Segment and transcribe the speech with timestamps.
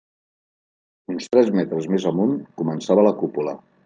[1.15, 3.55] Uns tres metres més amunt començava la cúpula.